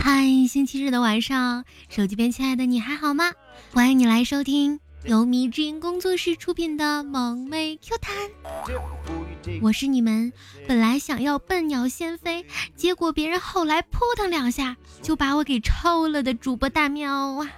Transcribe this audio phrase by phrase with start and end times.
[0.00, 3.30] 嗨，星期日的晚上，手机边亲爱的你还好吗？
[3.72, 8.14] 欢迎你来收听由迷之音工作室出品的萌妹 Q 弹。
[9.60, 10.32] 我是你们
[10.66, 17.48] 本来想要笨鸟先飞，结果别人后来扑腾两下就把我给抽了的主播大喵啊！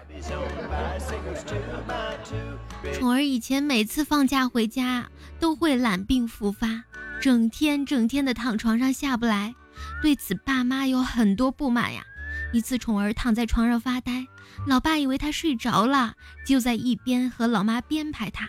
[2.94, 6.82] 宠儿以前每次放假回家都会懒病复发，
[7.20, 9.54] 整天整天的躺床上下不来。
[10.02, 12.04] 对此，爸妈有很多不满呀。
[12.52, 14.26] 一次，宠儿躺在床上发呆，
[14.66, 16.14] 老爸以为他睡着了，
[16.46, 18.48] 就在一边和老妈编排他：“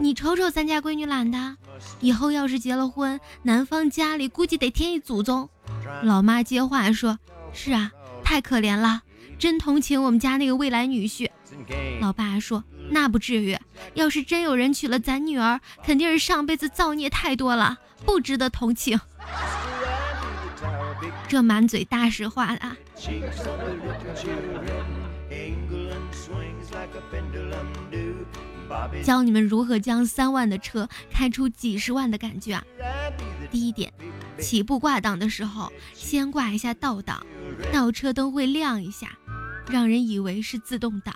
[0.00, 1.56] 你瞅瞅咱家闺女懒的，
[2.00, 5.48] 以后要是结了婚，男方家里估计得添一祖宗。”
[6.02, 7.18] 老妈接话说
[7.52, 7.90] ：“是啊，
[8.24, 9.02] 太可怜了，
[9.38, 11.30] 真同情我们家那个未来女婿。”
[12.00, 13.56] 老爸说：“那不至于，
[13.94, 18.98] 要是真有人娶了咱女儿，肯定是上辈子造孽太多了，不值得同情。”
[21.28, 22.76] 这满嘴大实话的，
[29.02, 32.64] 教你们如何将三万的车开出几十万的感觉啊！
[33.50, 33.92] 第一点，
[34.38, 37.24] 起步挂档的时候先挂一下倒档，
[37.72, 39.18] 倒车灯会亮一下，
[39.68, 41.14] 让人以为是自动挡。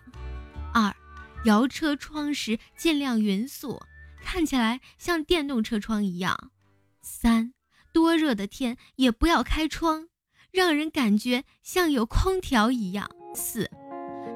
[0.72, 0.94] 二，
[1.44, 3.80] 摇车窗时尽量匀速，
[4.24, 6.50] 看起来像电动车窗一样。
[7.00, 7.52] 三。
[7.92, 10.08] 多热的天也不要开窗，
[10.52, 13.08] 让人感觉像有空调一样。
[13.34, 13.70] 四，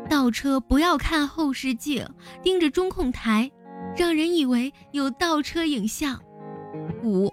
[0.08, 2.06] 倒车不要看后视镜，
[2.42, 3.50] 盯着中控台，
[3.96, 6.20] 让人以为有倒车影像。
[7.02, 7.32] 五，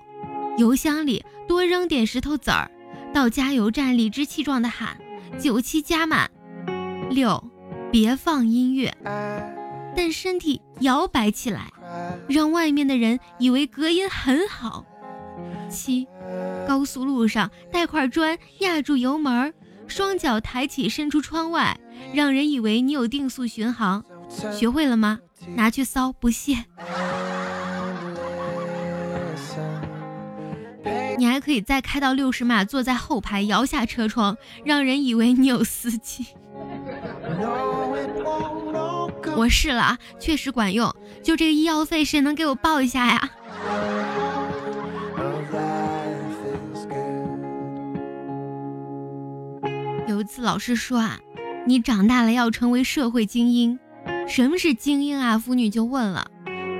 [0.57, 2.69] 油箱里多扔点石头子儿，
[3.13, 4.97] 到加油站理直气壮地喊
[5.39, 6.29] 九七加满。
[7.09, 7.43] 六，
[7.91, 8.95] 别放音乐，
[9.95, 11.71] 但身体摇摆起来，
[12.27, 14.85] 让外面的人以为隔音很好。
[15.71, 16.07] 七，
[16.67, 19.53] 高速路上带块砖压住油门，
[19.87, 21.79] 双脚抬起伸出窗外，
[22.13, 24.03] 让人以为你有定速巡航。
[24.53, 25.19] 学会了吗？
[25.55, 26.65] 拿去骚不谢。
[31.17, 36.27] 你还可以再开到六十码，坐在后排摇下车窗，让人以为你有司机。
[39.35, 40.93] 我试了啊，确实管用。
[41.23, 43.29] 就这个医药费，谁能给我报一下呀？
[50.37, 51.19] 老师说啊，
[51.65, 53.77] 你长大了要成为社会精英。
[54.27, 55.37] 什么是精英啊？
[55.37, 56.25] 妇女就问了。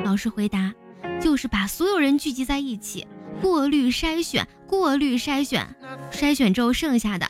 [0.06, 0.73] 老师回答，
[1.19, 3.06] 就是把所有人聚集在一起，
[3.41, 5.67] 过滤筛选，过滤筛选，
[6.11, 7.28] 筛选之后剩下的。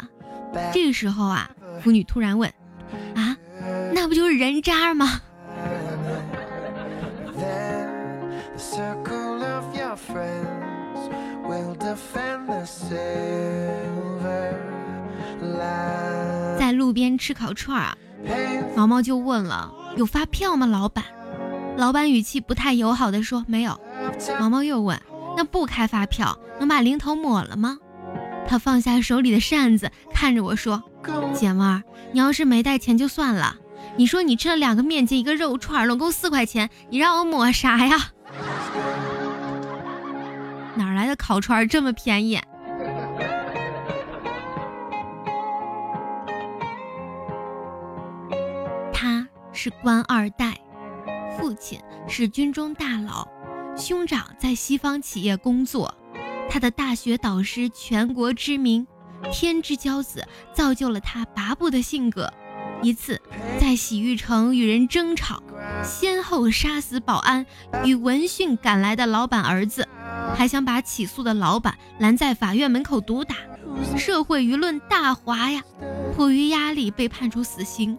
[0.73, 1.49] 这个时候啊，
[1.81, 2.53] 妇女突然问，
[3.15, 3.35] 啊，
[3.93, 5.21] 那不就是人渣吗？
[16.91, 17.95] 路边吃烤串啊，
[18.75, 21.05] 毛毛就问了：“有发票吗，老板？”
[21.79, 23.79] 老板语气不太友好的说：“没有。”
[24.41, 25.01] 毛毛又问
[25.37, 27.77] ：“那不开发票，能把零头抹了吗？”
[28.45, 30.83] 他放下手里的扇子，看着我说
[31.33, 31.81] ：“姐们儿，
[32.11, 33.55] 你要是没带钱就算了。
[33.95, 38.09] 你说你吃了两个面筋，一个肉串，拢共四块钱，你让我抹啥呀？
[40.75, 42.37] 哪来的烤串这么便宜？”
[49.63, 50.57] 是官二代，
[51.37, 53.27] 父亲是军中大佬，
[53.77, 55.93] 兄长在西方企业工作，
[56.49, 58.87] 他的大学导师全国知名，
[59.31, 62.33] 天之骄子，造就了他跋扈的性格。
[62.81, 63.21] 一次
[63.59, 65.43] 在洗浴城与人争吵，
[65.83, 67.45] 先后杀死保安
[67.85, 69.87] 与闻讯赶来的老板儿子，
[70.35, 73.35] 还想把起诉的老板拦在法院门口毒打，
[73.95, 75.61] 社会舆论大哗呀。
[76.13, 77.97] 迫于压力被判处死刑，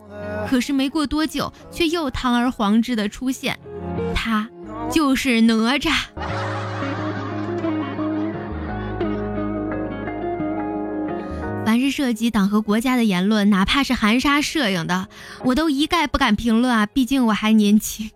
[0.48, 3.58] 可是没过多久，却又堂而皇之的出现，
[4.14, 4.48] 他
[4.90, 5.92] 就是哪吒。
[11.64, 15.08] 凡是涉及党和国家的言论，哪怕是含沙射影的，
[15.44, 18.10] 我都一概不敢评论啊，毕竟我还年轻。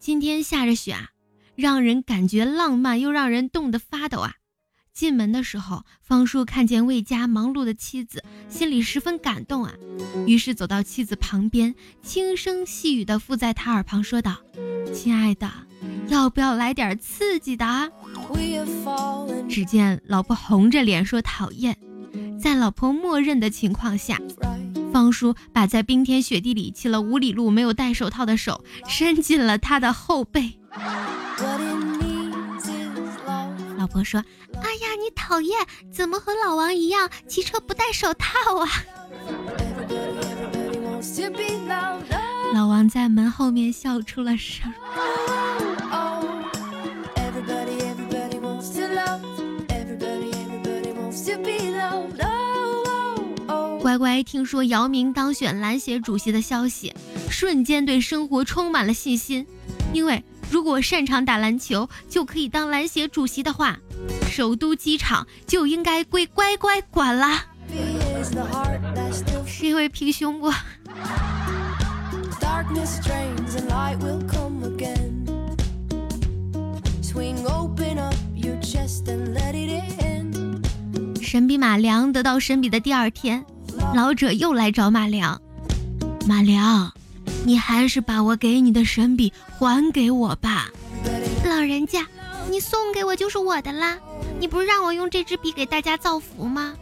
[0.00, 1.10] 今天下着雪啊。
[1.60, 4.32] 让人感觉浪漫，又让人冻得发抖啊！
[4.94, 9.74] 进门的时候，方叔看见魏家忙碌的妻子，心里十分感动啊。
[10.26, 14.38] 于是走到妻子旁边，轻声细语地附在她耳旁说道
[14.92, 15.50] ：“亲爱的，
[16.08, 17.88] 要不要来点刺激的啊？”
[19.48, 21.76] 只见老婆红着脸说：“讨厌。”
[22.40, 24.18] 在老婆默认的情况下，
[24.92, 30.59] 方叔把在冰天雪地里骑了五里路没有戴手套的手伸进了她的后背。
[33.76, 34.22] 老婆说
[34.62, 38.68] ：“哎呀，你讨厌，怎么和老王一样骑车不戴手套啊？”
[42.52, 44.70] 老王在门后面笑出了声。
[53.80, 56.94] 乖乖听说姚明当选篮协主席的消息，
[57.30, 59.46] 瞬间对生活充满了信心。
[59.92, 63.78] 因为如果擅长打篮球就可以当篮协主席的话，
[64.30, 67.44] 首都机场就应该归乖乖管了。
[69.46, 70.52] 是因为平胸不？
[81.22, 83.44] 神笔马良得到神笔的第二天。
[83.94, 85.40] 老者又来找马良，
[86.26, 86.92] 马良，
[87.44, 90.68] 你还是把我给你的神笔还给我吧。
[91.44, 92.06] 老人家，
[92.50, 93.98] 你送给我就是我的啦。
[94.38, 96.74] 你不是让我用这支笔给大家造福吗？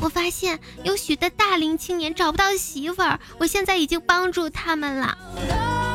[0.00, 5.16] 我发现有许多大龄青年找不到媳妇儿，我现在已经帮助他们了。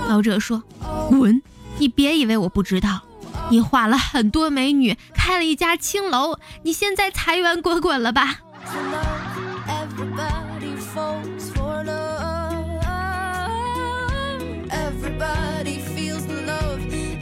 [0.08, 0.64] 老者说
[1.10, 1.42] ：“滚！
[1.78, 3.02] 你别以为我不知道，
[3.50, 8.40] 你画了很多美女，开了一家青楼，你现在财源滚滚了吧？”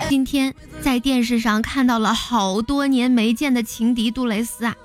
[0.10, 4.76] 今天在电视上看到了好多年没见的情敌杜蕾斯啊，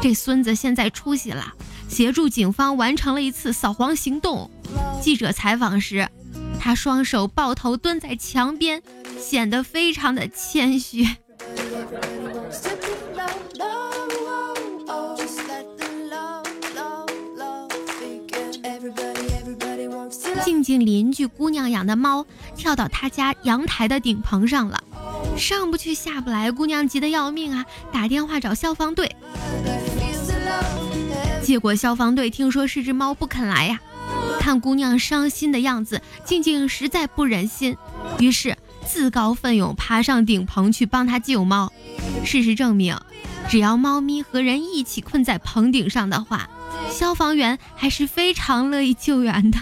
[0.00, 1.52] 这孙子现在出息了，
[1.86, 4.50] 协助警方完成了一次扫黄行动。
[5.02, 6.08] 记者采访时，
[6.58, 8.82] 他双手抱头蹲在墙边，
[9.20, 11.06] 显得非常的谦虚。
[20.62, 24.84] 静静邻居姑娘养的猫跳到她家阳台的顶棚上了，
[25.38, 29.16] 上不去下不来，姑娘急得要命啊，打电话找消防队。
[31.42, 33.80] 结果消防队听说是只猫不肯来呀，
[34.38, 37.74] 看姑娘伤心的样子，静静实在不忍心，
[38.18, 41.72] 于是自告奋勇爬上顶棚去帮她救猫。
[42.22, 43.00] 事实证明，
[43.48, 46.50] 只要猫咪和人一起困在棚顶上的话，
[46.90, 49.58] 消防员还是非常乐意救援的。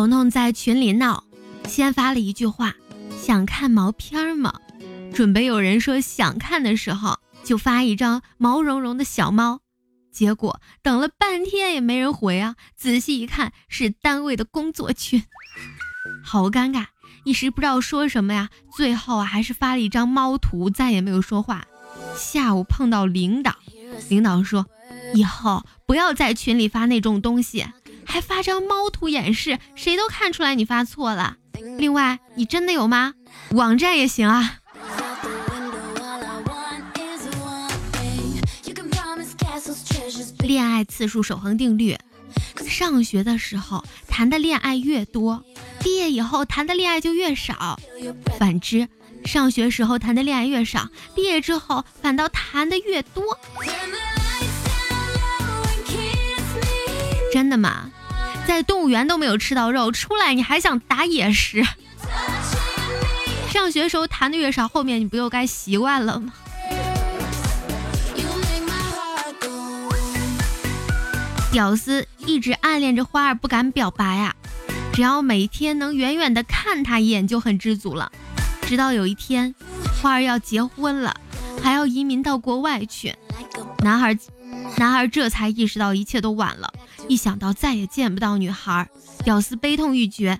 [0.00, 1.24] 彤彤在群里闹，
[1.68, 2.74] 先发了一句话
[3.20, 4.54] ：“想看毛片吗？”
[5.12, 9.60] 准备有人说想看的时候，就发一张毛茸茸的小猫。
[10.10, 12.56] 结果等了半天也没人回啊！
[12.74, 15.22] 仔细一看，是单位的工作群，
[16.24, 16.86] 好尴尬，
[17.24, 18.48] 一时不知道说什么呀。
[18.74, 21.66] 最后，还是发了一张猫图，再也没有说话。
[22.16, 23.54] 下午碰到领导，
[24.08, 24.66] 领导说
[25.12, 27.66] ：“以后不要在群里发那种东西。”
[28.10, 31.36] 还发张猫图演示，谁都看出来你发错了。
[31.78, 33.14] 另外，你真的有吗？
[33.50, 34.58] 网站也行啊。
[40.40, 41.96] 恋爱次数守恒定律：
[42.66, 45.44] 上学的时候谈的恋爱越多，
[45.80, 47.78] 毕业以后谈的恋爱就越少；
[48.38, 48.88] 反之，
[49.24, 53.22] 上学时候谈的恋爱越少，毕业之后反倒谈的越多。
[57.32, 57.92] 真的吗？
[58.46, 61.64] 在动物园都没有吃到肉，出来你还想打野食？
[63.50, 66.32] 上学时候谈的越少，后面你不又该习惯了吗？
[71.52, 74.34] 屌丝一直暗恋着花儿，不敢表白啊，
[74.92, 78.12] 只要每天能远远的看他一眼就很知足了。
[78.62, 79.52] 直到有一天，
[80.00, 81.14] 花儿要结婚了，
[81.60, 83.16] 还要移民到国外去，
[83.80, 84.16] 男孩，
[84.78, 86.72] 男孩这才意识到一切都晚了。
[87.08, 88.88] 一想到再也见不到女孩，
[89.24, 90.38] 屌丝悲痛欲绝，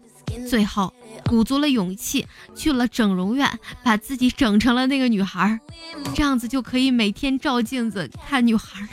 [0.48, 0.92] 最后
[1.26, 5.58] 鼓足了勇气去了整容院，把自己整成了那个女孩，
[6.14, 8.88] 这样子就可以每天照镜子看女孩了，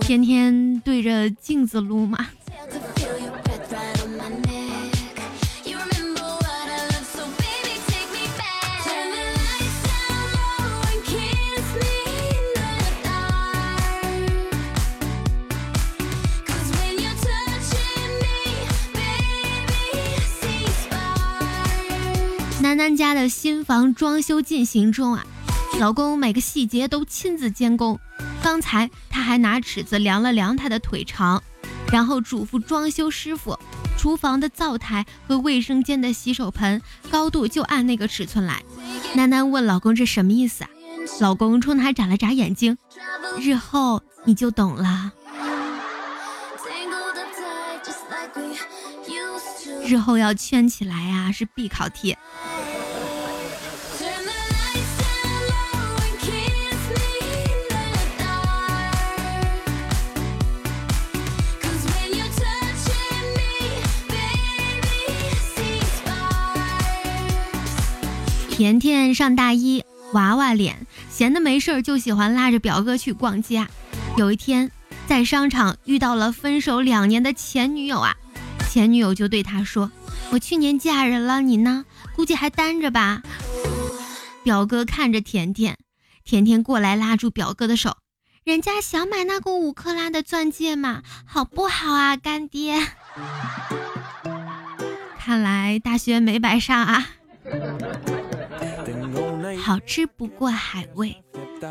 [0.00, 2.26] 天天对着镜子撸嘛。
[22.76, 25.24] 楠楠家的新房装修进行中啊，
[25.80, 27.98] 老公每个细节都亲自监工。
[28.42, 31.42] 刚才他还拿尺子量了量他的腿长，
[31.90, 33.58] 然后嘱咐装修师傅，
[33.96, 38.62] 厨房的灶台和卫生间的洗手盆高度就按那个尺寸来。
[39.14, 40.68] 楠楠问老公这什么意思啊？
[41.18, 42.76] 老公冲她眨了眨眼睛，
[43.40, 45.14] 日后你就懂了。
[49.86, 52.14] 日后要圈起来呀，是必考题。
[68.56, 69.84] 甜甜上大一，
[70.14, 73.66] 娃娃脸，闲的没事儿就喜欢拉着表哥去逛街。
[74.16, 74.70] 有一天，
[75.06, 78.16] 在商场遇到了分手两年的前女友啊，
[78.70, 79.92] 前女友就对他说
[80.32, 81.84] ：“我去年嫁人了，你呢？
[82.14, 83.22] 估计还单着吧？”
[84.42, 85.76] 表哥看着甜甜，
[86.24, 87.98] 甜甜过来拉住表哥的手
[88.42, 92.82] ：“人家想买那个五克拉的钻戒嘛，好不好啊，干爹？”
[95.20, 97.08] 看来大学没白上啊。
[99.66, 101.24] 好吃不过海味，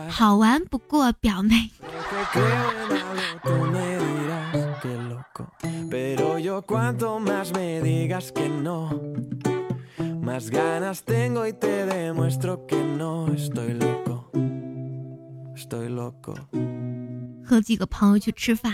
[0.10, 1.72] 好玩不过表妹。
[17.46, 18.74] 和几个朋友去吃饭，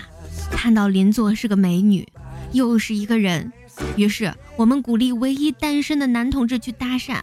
[0.49, 2.11] 看到邻座是个美女，
[2.53, 3.53] 又是一个人，
[3.95, 7.19] 于是我们鼓励唯一单身的男同志去搭讪。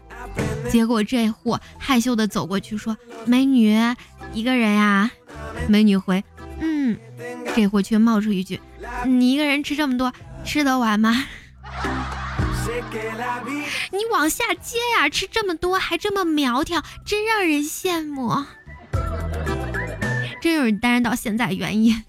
[0.70, 3.76] 结果这货害羞的走过去说：“美女，
[4.32, 5.10] 一个人呀？”
[5.68, 6.22] 美女回
[6.60, 6.96] ：“嗯。”
[7.56, 8.60] 这货却冒出一句
[9.06, 10.12] ：“你一个人吃这么多，
[10.44, 11.24] 吃得完吗？”
[13.90, 18.44] 你往下接呀，吃这么多还这么苗条，真让人羡慕。
[20.40, 22.04] 真有人单身到现在原因。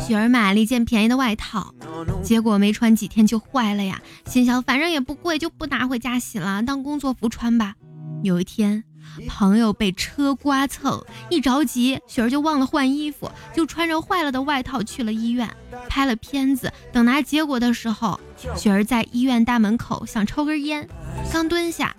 [0.00, 1.74] 雪儿买了一件便宜的外套，
[2.22, 4.00] 结果没穿几天就坏了呀。
[4.24, 7.74] 心想反正也不贵，就不拿回家洗了，当工作服穿吧。
[8.22, 8.82] 有一天，
[9.28, 15.48] 朋友被车刮蹭，一着急，雪儿就忘了换衣服，就穿着坏了的外套去了医院，
[15.88, 16.72] 拍了片子。
[16.92, 18.20] 等拿结果的时候，
[18.56, 20.88] 雪儿在医院大门口想抽根烟，
[21.32, 21.94] 刚蹲下，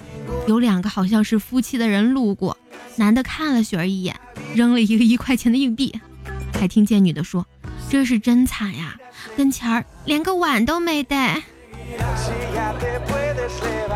[0.47, 2.57] 有两个好像是夫妻的人路过，
[2.95, 4.19] 男的看了雪儿一眼，
[4.53, 5.99] 扔了一个一块钱的硬币，
[6.53, 7.45] 还听见女的说
[7.89, 8.95] ：“这是真惨呀，
[9.35, 11.41] 跟前儿连个碗都没带。”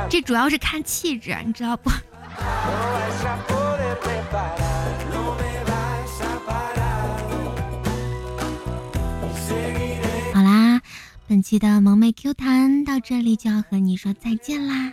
[0.10, 1.90] 这主要是看气质，你知道不？
[10.34, 10.82] 好啦，
[11.28, 14.92] 本期的萌妹 Q 弹到这里就要和你说再见啦！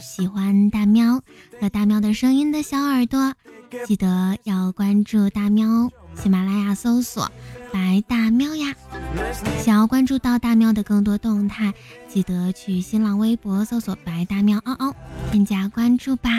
[0.00, 1.20] 喜欢大喵
[1.60, 3.34] 和大喵的声音的小耳朵，
[3.86, 5.90] 记得要关注大喵，
[6.20, 7.30] 喜马拉雅搜索
[7.72, 8.74] “白大喵”呀。
[9.58, 11.72] 想要关注到大喵的更多动态，
[12.08, 14.94] 记得去新浪微博搜索“白大喵嗷嗷”，
[15.30, 16.30] 添加关注吧。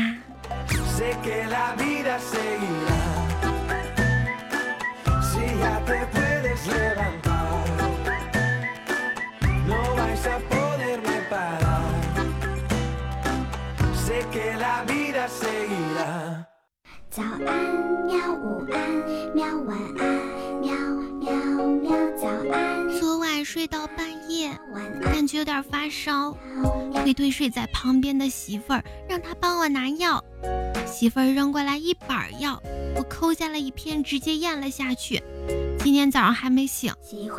[17.09, 20.17] 早安喵，午安喵，晚安
[20.59, 20.73] 喵
[21.19, 21.31] 喵
[21.75, 22.89] 喵，早安。
[22.99, 24.49] 昨晚睡到半夜，
[25.03, 26.35] 感觉有点发烧，
[26.91, 30.23] 推推睡在旁边的媳妇儿，让她帮我拿药。
[30.87, 32.59] 媳妇儿扔过来一板药，
[32.95, 35.21] 我抠下了一片，直接咽了下去。
[35.77, 36.91] 今天早上还没醒，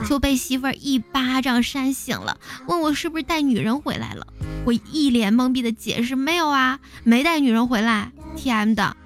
[0.09, 4.25] 就被媳妇儿一巴掌扇醒了，问我是不是带女人回来了。
[4.65, 8.13] 我一脸懵逼的解释：没有啊，没带女人回来。
[8.37, 8.97] T M 的，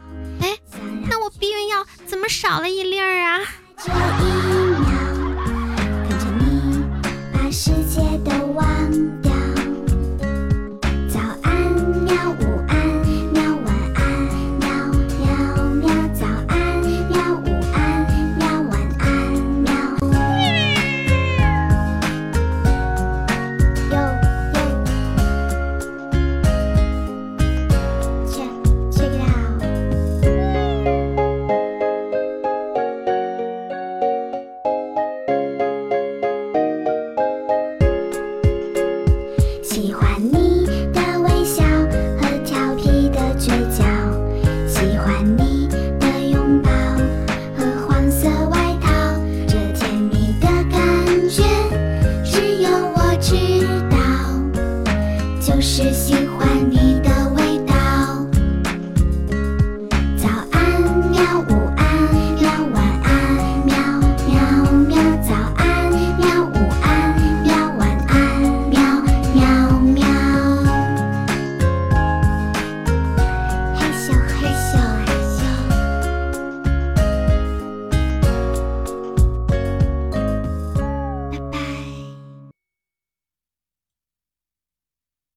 [2.29, 4.64] 少了一粒儿啊？